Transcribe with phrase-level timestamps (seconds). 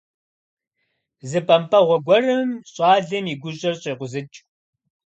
[1.29, 4.37] Зы бэмпӀэгъуэ гуэрым щӏалэм и гущӀэр щекъузыкӀ.